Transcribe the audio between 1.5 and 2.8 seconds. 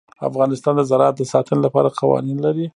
لپاره قوانین لري.